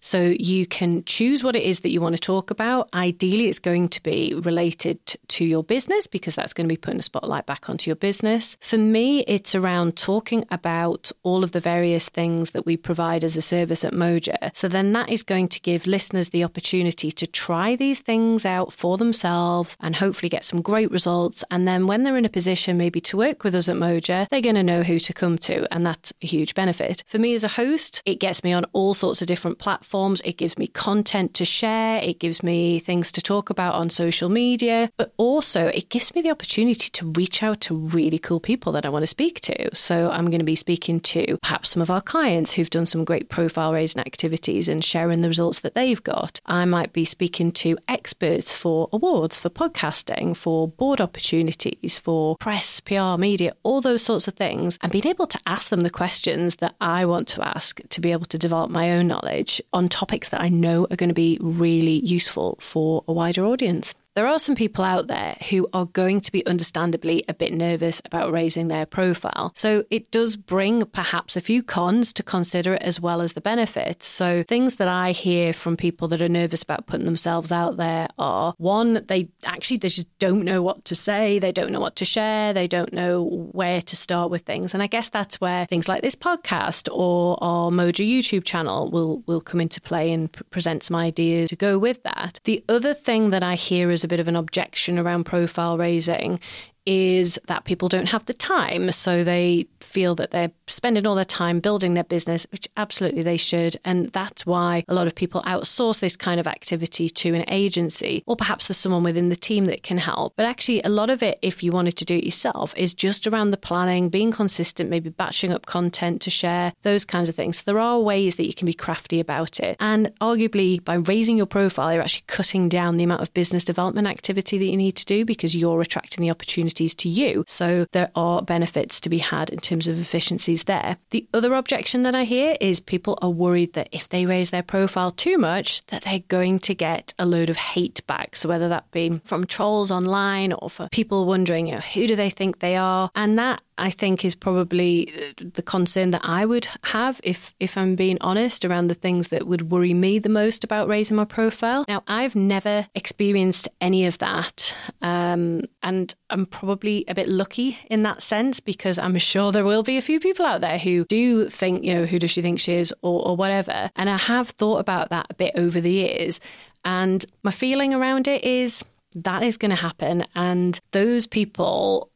So 0.00 0.34
you 0.38 0.66
can 0.66 1.04
choose 1.04 1.44
what 1.44 1.56
it 1.56 1.62
is 1.62 1.80
that 1.80 1.90
you 1.90 2.00
want 2.00 2.16
to 2.16 2.20
talk 2.20 2.50
about. 2.50 2.88
Ideally, 2.94 3.48
it's 3.48 3.58
going 3.58 3.88
to 3.90 4.02
be 4.02 4.34
related 4.34 4.98
to 5.28 5.44
your 5.44 5.62
business 5.62 6.06
because 6.06 6.34
that's 6.34 6.52
going 6.52 6.66
to 6.66 6.72
be 6.72 6.76
putting 6.78 7.00
a 7.00 7.02
spotlight 7.02 7.46
back 7.46 7.68
onto 7.68 7.90
your 7.90 7.96
business. 7.96 8.56
For 8.60 8.78
me, 8.78 9.20
it's 9.26 9.54
around 9.54 9.96
talking 9.96 10.44
about 10.50 11.12
all 11.22 11.44
of 11.44 11.52
the 11.52 11.60
various 11.60 12.08
things 12.08 12.52
that 12.52 12.64
we 12.64 12.76
provide 12.76 13.24
as 13.24 13.36
a 13.36 13.42
service 13.42 13.84
at 13.84 13.92
Moja. 13.92 14.56
So 14.56 14.68
then 14.68 14.92
that 14.92 15.10
is 15.10 15.22
going 15.22 15.48
to 15.48 15.60
give 15.60 15.86
listeners 15.86 16.30
the 16.30 16.44
opportunity 16.44 17.10
to 17.12 17.26
try 17.26 17.76
these 17.76 18.00
things 18.00 18.46
out 18.46 18.72
for 18.72 18.96
themselves 18.96 19.76
and 19.80 19.96
hopefully 19.96 20.30
get 20.30 20.44
some 20.44 20.62
great 20.62 20.90
results. 20.90 21.44
And 21.50 21.68
then 21.68 21.86
when 21.86 22.04
they're 22.04 22.16
in 22.16 22.24
a 22.24 22.30
position 22.30 22.78
maybe 22.78 23.00
to 23.02 23.16
work 23.16 23.44
with 23.44 23.54
us 23.54 23.68
at 23.68 23.76
Moja, 23.76 24.28
they're 24.30 24.40
going 24.40 24.54
to 24.54 24.62
know 24.62 24.82
who 24.82 24.98
to 24.98 25.12
come 25.12 25.36
to. 25.38 25.66
And 25.72 25.84
that's 25.84 26.12
a 26.22 26.26
huge 26.26 26.54
benefit. 26.54 27.04
For 27.06 27.18
me 27.18 27.34
as 27.34 27.44
a 27.44 27.48
host, 27.48 28.02
it 28.06 28.20
gets 28.20 28.42
me 28.42 28.52
on 28.52 28.64
all 28.72 28.94
sorts 28.94 29.20
of 29.20 29.28
different 29.28 29.58
platforms. 29.58 29.89
It 29.90 30.36
gives 30.36 30.56
me 30.56 30.68
content 30.68 31.34
to 31.34 31.44
share. 31.44 32.00
It 32.02 32.18
gives 32.20 32.42
me 32.42 32.78
things 32.78 33.10
to 33.12 33.20
talk 33.20 33.50
about 33.50 33.74
on 33.74 33.90
social 33.90 34.28
media, 34.28 34.90
but 34.96 35.12
also 35.16 35.66
it 35.66 35.88
gives 35.88 36.14
me 36.14 36.22
the 36.22 36.30
opportunity 36.30 36.90
to 36.90 37.10
reach 37.10 37.42
out 37.42 37.60
to 37.62 37.74
really 37.74 38.18
cool 38.18 38.38
people 38.38 38.72
that 38.72 38.86
I 38.86 38.88
want 38.88 39.02
to 39.02 39.08
speak 39.08 39.40
to. 39.42 39.74
So 39.74 40.10
I'm 40.10 40.26
going 40.26 40.38
to 40.38 40.44
be 40.44 40.54
speaking 40.54 41.00
to 41.00 41.38
perhaps 41.42 41.70
some 41.70 41.82
of 41.82 41.90
our 41.90 42.00
clients 42.00 42.52
who've 42.52 42.70
done 42.70 42.86
some 42.86 43.04
great 43.04 43.28
profile 43.28 43.72
raising 43.72 44.00
activities 44.00 44.68
and 44.68 44.84
sharing 44.84 45.22
the 45.22 45.28
results 45.28 45.60
that 45.60 45.74
they've 45.74 46.02
got. 46.02 46.40
I 46.46 46.64
might 46.64 46.92
be 46.92 47.04
speaking 47.04 47.50
to 47.52 47.76
experts 47.88 48.56
for 48.56 48.88
awards, 48.92 49.38
for 49.38 49.50
podcasting, 49.50 50.36
for 50.36 50.68
board 50.68 51.00
opportunities, 51.00 51.98
for 51.98 52.36
press, 52.36 52.78
PR, 52.80 53.16
media, 53.16 53.54
all 53.64 53.80
those 53.80 54.02
sorts 54.02 54.28
of 54.28 54.34
things, 54.34 54.78
and 54.82 54.92
being 54.92 55.06
able 55.06 55.26
to 55.26 55.40
ask 55.46 55.70
them 55.70 55.80
the 55.80 55.90
questions 55.90 56.56
that 56.56 56.74
I 56.80 57.04
want 57.06 57.26
to 57.28 57.46
ask 57.46 57.80
to 57.88 58.00
be 58.00 58.12
able 58.12 58.26
to 58.26 58.38
develop 58.38 58.70
my 58.70 58.92
own 58.92 59.08
knowledge 59.08 59.60
on 59.80 59.88
topics 59.88 60.28
that 60.28 60.42
I 60.42 60.50
know 60.50 60.86
are 60.90 60.96
going 60.96 61.08
to 61.08 61.14
be 61.14 61.38
really 61.40 62.00
useful 62.00 62.58
for 62.60 63.02
a 63.08 63.14
wider 63.14 63.46
audience. 63.46 63.94
There 64.16 64.26
are 64.26 64.40
some 64.40 64.56
people 64.56 64.84
out 64.84 65.06
there 65.06 65.36
who 65.50 65.68
are 65.72 65.86
going 65.86 66.20
to 66.22 66.32
be 66.32 66.44
understandably 66.44 67.24
a 67.28 67.34
bit 67.34 67.52
nervous 67.52 68.02
about 68.04 68.32
raising 68.32 68.66
their 68.66 68.84
profile. 68.84 69.52
So 69.54 69.84
it 69.88 70.10
does 70.10 70.36
bring 70.36 70.84
perhaps 70.86 71.36
a 71.36 71.40
few 71.40 71.62
cons 71.62 72.12
to 72.14 72.24
consider 72.24 72.76
as 72.80 73.00
well 73.00 73.20
as 73.20 73.34
the 73.34 73.40
benefits. 73.40 74.08
So 74.08 74.42
things 74.42 74.76
that 74.76 74.88
I 74.88 75.12
hear 75.12 75.52
from 75.52 75.76
people 75.76 76.08
that 76.08 76.20
are 76.20 76.28
nervous 76.28 76.62
about 76.62 76.86
putting 76.86 77.06
themselves 77.06 77.52
out 77.52 77.76
there 77.76 78.08
are 78.18 78.52
one, 78.58 79.04
they 79.06 79.28
actually 79.44 79.76
they 79.76 79.88
just 79.88 80.18
don't 80.18 80.44
know 80.44 80.60
what 80.60 80.84
to 80.86 80.96
say, 80.96 81.38
they 81.38 81.52
don't 81.52 81.70
know 81.70 81.80
what 81.80 81.96
to 81.96 82.04
share, 82.04 82.52
they 82.52 82.66
don't 82.66 82.92
know 82.92 83.22
where 83.52 83.80
to 83.80 83.94
start 83.94 84.28
with 84.28 84.42
things. 84.42 84.74
And 84.74 84.82
I 84.82 84.88
guess 84.88 85.08
that's 85.08 85.40
where 85.40 85.66
things 85.66 85.88
like 85.88 86.02
this 86.02 86.16
podcast 86.16 86.88
or 86.92 87.38
our 87.40 87.70
Moja 87.70 88.06
YouTube 88.06 88.44
channel 88.44 88.90
will 88.90 89.22
will 89.26 89.40
come 89.40 89.60
into 89.60 89.80
play 89.80 90.10
and 90.10 90.32
present 90.50 90.82
some 90.82 90.96
ideas 90.96 91.48
to 91.50 91.56
go 91.56 91.78
with 91.78 92.02
that. 92.02 92.40
The 92.42 92.64
other 92.68 92.92
thing 92.92 93.30
that 93.30 93.44
I 93.44 93.54
hear 93.54 93.90
is 93.90 93.99
a 94.04 94.08
bit 94.08 94.20
of 94.20 94.28
an 94.28 94.36
objection 94.36 94.98
around 94.98 95.24
profile 95.24 95.78
raising 95.78 96.40
is 96.86 97.38
that 97.46 97.64
people 97.64 97.88
don't 97.88 98.08
have 98.08 98.26
the 98.26 98.34
time. 98.34 98.90
So 98.92 99.24
they 99.24 99.66
feel 99.80 100.14
that 100.16 100.30
they're 100.30 100.52
spending 100.66 101.06
all 101.06 101.14
their 101.14 101.24
time 101.24 101.60
building 101.60 101.94
their 101.94 102.04
business, 102.04 102.46
which 102.52 102.68
absolutely 102.76 103.22
they 103.22 103.36
should. 103.36 103.76
And 103.84 104.10
that's 104.10 104.46
why 104.46 104.84
a 104.88 104.94
lot 104.94 105.06
of 105.06 105.14
people 105.14 105.42
outsource 105.42 106.00
this 106.00 106.16
kind 106.16 106.40
of 106.40 106.46
activity 106.46 107.08
to 107.08 107.34
an 107.34 107.44
agency, 107.48 108.22
or 108.26 108.36
perhaps 108.36 108.68
there's 108.68 108.76
someone 108.76 109.02
within 109.02 109.28
the 109.28 109.36
team 109.36 109.66
that 109.66 109.82
can 109.82 109.98
help. 109.98 110.34
But 110.36 110.46
actually, 110.46 110.82
a 110.82 110.88
lot 110.88 111.10
of 111.10 111.22
it, 111.22 111.38
if 111.42 111.62
you 111.62 111.72
wanted 111.72 111.96
to 111.98 112.04
do 112.04 112.16
it 112.16 112.24
yourself, 112.24 112.74
is 112.76 112.94
just 112.94 113.26
around 113.26 113.50
the 113.50 113.56
planning, 113.56 114.08
being 114.08 114.32
consistent, 114.32 114.90
maybe 114.90 115.10
batching 115.10 115.52
up 115.52 115.66
content 115.66 116.20
to 116.22 116.30
share, 116.30 116.72
those 116.82 117.04
kinds 117.04 117.28
of 117.28 117.34
things. 117.34 117.58
So 117.58 117.62
there 117.66 117.78
are 117.78 117.98
ways 117.98 118.36
that 118.36 118.46
you 118.46 118.54
can 118.54 118.66
be 118.66 118.74
crafty 118.74 119.20
about 119.20 119.60
it. 119.60 119.76
And 119.80 120.12
arguably, 120.20 120.82
by 120.82 120.94
raising 120.94 121.36
your 121.36 121.46
profile, 121.46 121.92
you're 121.92 122.02
actually 122.02 122.24
cutting 122.26 122.68
down 122.68 122.96
the 122.96 123.04
amount 123.04 123.22
of 123.22 123.34
business 123.34 123.64
development 123.64 124.06
activity 124.06 124.58
that 124.58 124.64
you 124.64 124.76
need 124.76 124.96
to 124.96 125.04
do 125.04 125.24
because 125.24 125.56
you're 125.56 125.80
attracting 125.80 126.22
the 126.22 126.30
opportunities 126.70 126.94
to 126.94 127.08
you. 127.08 127.44
So 127.46 127.86
there 127.92 128.10
are 128.14 128.42
benefits 128.42 129.00
to 129.00 129.08
be 129.08 129.18
had 129.18 129.50
in 129.50 129.58
terms 129.58 129.88
of 129.88 129.98
efficiencies 129.98 130.64
there. 130.64 130.96
The 131.10 131.26
other 131.34 131.54
objection 131.54 132.02
that 132.04 132.14
I 132.14 132.24
hear 132.24 132.56
is 132.60 132.80
people 132.80 133.18
are 133.20 133.30
worried 133.30 133.72
that 133.74 133.88
if 133.92 134.08
they 134.08 134.26
raise 134.26 134.50
their 134.50 134.62
profile 134.62 135.10
too 135.10 135.38
much, 135.38 135.84
that 135.86 136.02
they're 136.02 136.20
going 136.28 136.58
to 136.60 136.74
get 136.74 137.14
a 137.18 137.26
load 137.26 137.48
of 137.48 137.56
hate 137.56 138.06
back. 138.06 138.36
So 138.36 138.48
whether 138.48 138.68
that 138.68 138.90
be 138.92 139.20
from 139.24 139.46
trolls 139.46 139.90
online 139.90 140.52
or 140.52 140.70
for 140.70 140.88
people 140.90 141.26
wondering, 141.26 141.66
you 141.66 141.74
know, 141.74 141.80
who 141.80 142.06
do 142.06 142.16
they 142.16 142.30
think 142.30 142.58
they 142.58 142.76
are? 142.76 143.10
And 143.14 143.38
that 143.38 143.62
I 143.80 143.90
think 143.90 144.24
is 144.24 144.34
probably 144.34 145.12
uh, 145.12 145.44
the 145.54 145.62
concern 145.62 146.10
that 146.10 146.20
I 146.22 146.44
would 146.44 146.68
have 146.84 147.20
if 147.24 147.54
if 147.58 147.76
I'm 147.76 147.96
being 147.96 148.18
honest 148.20 148.64
around 148.64 148.88
the 148.88 148.94
things 148.94 149.28
that 149.28 149.46
would 149.46 149.70
worry 149.70 149.94
me 149.94 150.18
the 150.18 150.28
most 150.28 150.64
about 150.64 150.88
raising 150.88 151.16
my 151.16 151.24
profile. 151.24 151.84
Now, 151.88 152.02
I've 152.06 152.36
never 152.36 152.86
experienced 152.94 153.68
any 153.80 154.04
of 154.04 154.18
that, 154.18 154.74
um, 155.00 155.62
and 155.82 156.14
I'm 156.28 156.46
probably 156.46 157.04
a 157.08 157.14
bit 157.14 157.28
lucky 157.28 157.78
in 157.88 158.02
that 158.02 158.22
sense 158.22 158.60
because 158.60 158.98
I'm 158.98 159.16
sure 159.18 159.50
there 159.50 159.64
will 159.64 159.82
be 159.82 159.96
a 159.96 160.02
few 160.02 160.20
people 160.20 160.44
out 160.44 160.60
there 160.60 160.78
who 160.78 161.04
do 161.06 161.48
think, 161.48 161.82
you 161.82 161.94
know, 161.94 162.06
who 162.06 162.18
does 162.18 162.30
she 162.30 162.42
think 162.42 162.60
she 162.60 162.74
is, 162.74 162.92
or, 163.02 163.26
or 163.28 163.36
whatever. 163.36 163.90
And 163.96 164.10
I 164.10 164.18
have 164.18 164.50
thought 164.50 164.78
about 164.78 165.08
that 165.08 165.26
a 165.30 165.34
bit 165.34 165.54
over 165.56 165.80
the 165.80 165.92
years, 165.92 166.40
and 166.84 167.24
my 167.42 167.50
feeling 167.50 167.94
around 167.94 168.28
it 168.28 168.44
is 168.44 168.84
that 169.14 169.42
is 169.42 169.56
going 169.56 169.70
to 169.70 169.76
happen. 169.76 170.24
And 170.34 170.78
those 170.92 171.26
people 171.26 172.09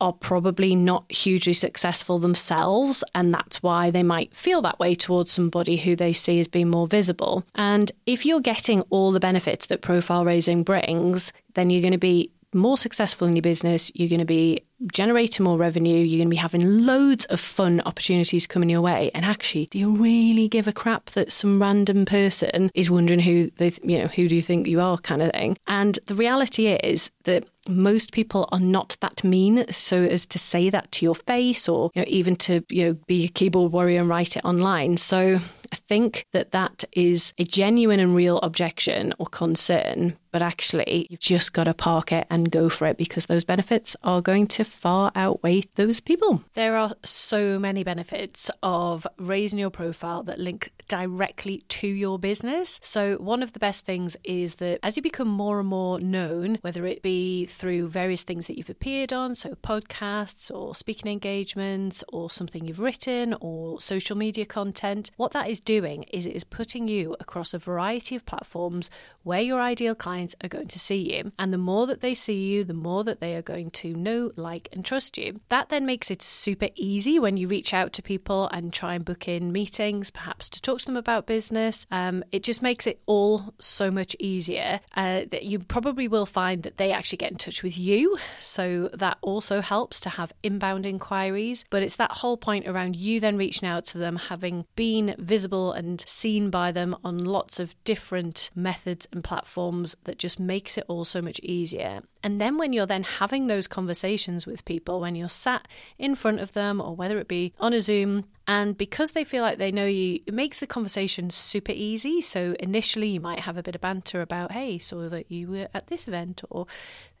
are 0.00 0.12
probably 0.12 0.74
not 0.74 1.10
hugely 1.10 1.52
successful 1.52 2.18
themselves, 2.18 3.02
and 3.14 3.32
that's 3.32 3.62
why 3.62 3.90
they 3.90 4.02
might 4.02 4.34
feel 4.34 4.62
that 4.62 4.78
way 4.78 4.94
towards 4.94 5.32
somebody 5.32 5.76
who 5.76 5.96
they 5.96 6.12
see 6.12 6.38
as 6.40 6.48
being 6.48 6.68
more 6.68 6.86
visible. 6.86 7.44
And 7.54 7.90
if 8.06 8.24
you're 8.24 8.40
getting 8.40 8.82
all 8.90 9.12
the 9.12 9.20
benefits 9.20 9.66
that 9.66 9.82
profile 9.82 10.24
raising 10.24 10.62
brings, 10.62 11.32
then 11.54 11.70
you're 11.70 11.82
going 11.82 11.92
to 11.92 11.98
be 11.98 12.30
more 12.54 12.76
successful 12.76 13.26
in 13.26 13.36
your 13.36 13.42
business, 13.42 13.92
you're 13.94 14.08
going 14.08 14.20
to 14.20 14.24
be 14.24 14.62
generating 14.92 15.44
more 15.44 15.58
revenue, 15.58 15.98
you're 15.98 16.18
going 16.18 16.28
to 16.28 16.30
be 16.30 16.36
having 16.36 16.86
loads 16.86 17.24
of 17.26 17.40
fun 17.40 17.80
opportunities 17.84 18.46
coming 18.46 18.70
your 18.70 18.80
way. 18.80 19.10
And 19.14 19.24
actually, 19.24 19.66
do 19.66 19.78
you 19.78 19.96
really 19.96 20.48
give 20.48 20.68
a 20.68 20.72
crap 20.72 21.06
that 21.10 21.32
some 21.32 21.60
random 21.60 22.04
person 22.04 22.70
is 22.74 22.90
wondering 22.90 23.20
who 23.20 23.50
they, 23.56 23.72
you 23.82 23.98
know, 23.98 24.06
who 24.06 24.28
do 24.28 24.36
you 24.36 24.42
think 24.42 24.66
you 24.66 24.80
are 24.80 24.98
kind 24.98 25.22
of 25.22 25.32
thing? 25.32 25.56
And 25.66 25.98
the 26.06 26.14
reality 26.14 26.68
is 26.68 27.10
that 27.24 27.44
most 27.68 28.12
people 28.12 28.48
are 28.50 28.60
not 28.60 28.96
that 29.00 29.22
mean 29.22 29.70
so 29.70 30.02
as 30.02 30.24
to 30.24 30.38
say 30.38 30.70
that 30.70 30.90
to 30.90 31.04
your 31.04 31.14
face 31.14 31.68
or 31.68 31.90
you 31.94 32.00
know, 32.00 32.06
even 32.08 32.34
to 32.34 32.64
you 32.70 32.84
know 32.84 32.92
be 33.06 33.26
a 33.26 33.28
keyboard 33.28 33.72
warrior 33.72 34.00
and 34.00 34.08
write 34.08 34.38
it 34.38 34.44
online 34.44 34.96
so 34.96 35.38
I 35.72 35.76
think 35.76 36.26
that 36.32 36.52
that 36.52 36.84
is 36.92 37.32
a 37.38 37.44
genuine 37.44 38.00
and 38.00 38.14
real 38.14 38.38
objection 38.38 39.14
or 39.18 39.26
concern, 39.26 40.16
but 40.30 40.42
actually, 40.42 41.06
you've 41.10 41.20
just 41.20 41.52
got 41.52 41.64
to 41.64 41.74
park 41.74 42.12
it 42.12 42.26
and 42.30 42.50
go 42.50 42.68
for 42.68 42.86
it 42.86 42.96
because 42.96 43.26
those 43.26 43.44
benefits 43.44 43.96
are 44.02 44.20
going 44.20 44.46
to 44.48 44.64
far 44.64 45.12
outweigh 45.14 45.62
those 45.74 46.00
people. 46.00 46.42
There 46.54 46.76
are 46.76 46.94
so 47.04 47.58
many 47.58 47.84
benefits 47.84 48.50
of 48.62 49.06
raising 49.18 49.58
your 49.58 49.70
profile 49.70 50.22
that 50.24 50.38
link 50.38 50.72
directly 50.88 51.64
to 51.68 51.86
your 51.86 52.18
business. 52.18 52.80
So, 52.82 53.16
one 53.16 53.42
of 53.42 53.52
the 53.52 53.58
best 53.58 53.84
things 53.84 54.16
is 54.24 54.56
that 54.56 54.80
as 54.82 54.96
you 54.96 55.02
become 55.02 55.28
more 55.28 55.60
and 55.60 55.68
more 55.68 56.00
known, 56.00 56.58
whether 56.62 56.86
it 56.86 57.02
be 57.02 57.46
through 57.46 57.88
various 57.88 58.22
things 58.22 58.46
that 58.46 58.56
you've 58.56 58.70
appeared 58.70 59.12
on, 59.12 59.34
so 59.34 59.50
podcasts 59.62 60.50
or 60.54 60.74
speaking 60.74 61.10
engagements 61.10 62.02
or 62.08 62.30
something 62.30 62.66
you've 62.66 62.80
written 62.80 63.34
or 63.40 63.80
social 63.80 64.16
media 64.16 64.46
content, 64.46 65.10
what 65.16 65.32
that 65.32 65.48
is 65.48 65.60
doing 65.60 66.04
is 66.04 66.26
it 66.26 66.34
is 66.34 66.44
putting 66.44 66.88
you 66.88 67.16
across 67.20 67.54
a 67.54 67.58
variety 67.58 68.16
of 68.16 68.26
platforms 68.26 68.90
where 69.22 69.40
your 69.40 69.60
ideal 69.60 69.94
clients 70.18 70.34
are 70.42 70.48
going 70.48 70.66
to 70.66 70.78
see 70.80 71.14
you. 71.14 71.30
And 71.38 71.52
the 71.52 71.58
more 71.58 71.86
that 71.86 72.00
they 72.00 72.12
see 72.12 72.48
you, 72.50 72.64
the 72.64 72.74
more 72.74 73.04
that 73.04 73.20
they 73.20 73.36
are 73.36 73.42
going 73.42 73.70
to 73.70 73.94
know, 73.94 74.32
like, 74.34 74.68
and 74.72 74.84
trust 74.84 75.16
you. 75.16 75.40
That 75.48 75.68
then 75.68 75.86
makes 75.86 76.10
it 76.10 76.22
super 76.22 76.70
easy 76.74 77.20
when 77.20 77.36
you 77.36 77.46
reach 77.46 77.72
out 77.72 77.92
to 77.92 78.02
people 78.02 78.48
and 78.52 78.72
try 78.72 78.94
and 78.94 79.04
book 79.04 79.28
in 79.28 79.52
meetings, 79.52 80.10
perhaps 80.10 80.48
to 80.48 80.60
talk 80.60 80.80
to 80.80 80.86
them 80.86 80.96
about 80.96 81.26
business. 81.26 81.86
Um, 81.92 82.24
it 82.32 82.42
just 82.42 82.62
makes 82.62 82.88
it 82.88 83.00
all 83.06 83.54
so 83.60 83.92
much 83.92 84.16
easier. 84.18 84.80
Uh, 84.96 85.20
that 85.30 85.44
you 85.44 85.60
probably 85.60 86.08
will 86.08 86.26
find 86.26 86.64
that 86.64 86.78
they 86.78 86.90
actually 86.90 87.18
get 87.18 87.30
in 87.30 87.38
touch 87.38 87.62
with 87.62 87.78
you. 87.78 88.18
So 88.40 88.90
that 88.94 89.18
also 89.22 89.60
helps 89.60 90.00
to 90.00 90.08
have 90.08 90.32
inbound 90.42 90.84
inquiries. 90.84 91.64
But 91.70 91.84
it's 91.84 91.96
that 91.96 92.10
whole 92.10 92.36
point 92.36 92.66
around 92.66 92.96
you 92.96 93.20
then 93.20 93.36
reaching 93.36 93.68
out 93.68 93.84
to 93.86 93.98
them, 93.98 94.16
having 94.16 94.64
been 94.74 95.14
visible 95.16 95.72
and 95.72 96.02
seen 96.08 96.50
by 96.50 96.72
them 96.72 96.96
on 97.04 97.24
lots 97.24 97.60
of 97.60 97.76
different 97.84 98.50
methods 98.56 99.06
and 99.12 99.22
platforms 99.22 99.94
that 100.08 100.18
just 100.18 100.40
makes 100.40 100.76
it 100.76 100.84
all 100.88 101.04
so 101.04 101.22
much 101.22 101.38
easier. 101.42 102.02
And 102.22 102.40
then 102.40 102.58
when 102.58 102.72
you're 102.72 102.86
then 102.86 103.04
having 103.04 103.46
those 103.46 103.68
conversations 103.68 104.46
with 104.46 104.64
people, 104.64 105.00
when 105.00 105.14
you're 105.14 105.28
sat 105.28 105.68
in 105.98 106.14
front 106.14 106.40
of 106.40 106.52
them, 106.52 106.80
or 106.80 106.96
whether 106.96 107.18
it 107.18 107.28
be 107.28 107.52
on 107.60 107.72
a 107.72 107.80
Zoom, 107.80 108.24
and 108.46 108.76
because 108.76 109.12
they 109.12 109.24
feel 109.24 109.42
like 109.42 109.58
they 109.58 109.70
know 109.70 109.86
you, 109.86 110.20
it 110.26 110.32
makes 110.32 110.58
the 110.58 110.66
conversation 110.66 111.30
super 111.30 111.72
easy. 111.72 112.20
So 112.20 112.56
initially, 112.58 113.08
you 113.08 113.20
might 113.20 113.40
have 113.40 113.56
a 113.56 113.62
bit 113.62 113.74
of 113.74 113.82
banter 113.82 114.20
about, 114.20 114.52
hey, 114.52 114.78
saw 114.78 115.08
that 115.08 115.30
you 115.30 115.48
were 115.48 115.68
at 115.74 115.88
this 115.88 116.08
event, 116.08 116.42
or 116.50 116.66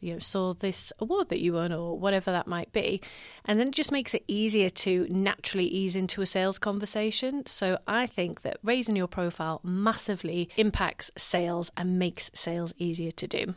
you 0.00 0.14
know, 0.14 0.18
saw 0.18 0.54
this 0.54 0.92
award 0.98 1.28
that 1.28 1.40
you 1.40 1.52
won, 1.52 1.72
or 1.72 1.98
whatever 1.98 2.32
that 2.32 2.46
might 2.46 2.72
be. 2.72 3.00
And 3.44 3.60
then 3.60 3.68
it 3.68 3.74
just 3.74 3.92
makes 3.92 4.14
it 4.14 4.24
easier 4.26 4.68
to 4.70 5.06
naturally 5.10 5.66
ease 5.66 5.94
into 5.94 6.22
a 6.22 6.26
sales 6.26 6.58
conversation. 6.58 7.46
So 7.46 7.78
I 7.86 8.06
think 8.06 8.42
that 8.42 8.58
raising 8.62 8.96
your 8.96 9.08
profile 9.08 9.60
massively 9.62 10.48
impacts 10.56 11.10
sales 11.16 11.70
and 11.76 11.98
makes 11.98 12.30
sales 12.34 12.72
easier 12.78 13.12
to 13.12 13.28
do. 13.28 13.54